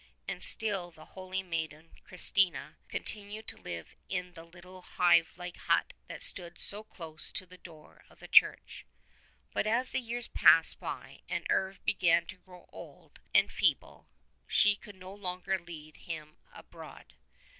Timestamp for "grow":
12.37-12.67